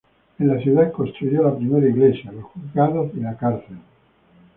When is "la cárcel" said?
3.19-3.77